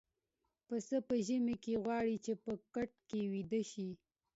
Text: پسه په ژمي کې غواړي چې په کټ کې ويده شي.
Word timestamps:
پسه 0.67 0.97
په 1.07 1.15
ژمي 1.25 1.55
کې 1.63 1.73
غواړي 1.83 2.15
چې 2.25 2.33
په 2.43 2.51
کټ 2.73 2.91
کې 3.09 3.21
ويده 3.31 3.61
شي. 3.71 3.89